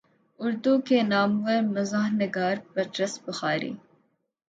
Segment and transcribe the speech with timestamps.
[0.39, 3.73] اردو کے نامور مزاح نگار پطرس بخاری